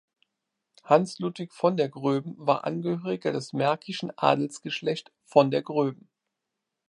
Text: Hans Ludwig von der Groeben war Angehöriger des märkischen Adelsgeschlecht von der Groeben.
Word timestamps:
Hans 0.83 1.19
Ludwig 1.19 1.53
von 1.53 1.77
der 1.77 1.87
Groeben 1.87 2.33
war 2.39 2.63
Angehöriger 2.63 3.31
des 3.31 3.53
märkischen 3.53 4.11
Adelsgeschlecht 4.17 5.11
von 5.25 5.51
der 5.51 5.61
Groeben. 5.61 6.09